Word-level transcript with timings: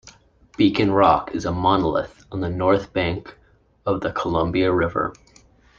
Beacon 0.57 0.89
Rock 0.89 1.35
is 1.35 1.45
a 1.45 1.51
monolith 1.51 2.25
on 2.31 2.41
the 2.41 2.49
north 2.49 2.91
bank 2.91 3.37
of 3.85 4.01
the 4.01 4.11
Columbia 4.11 4.73
River. 4.73 5.13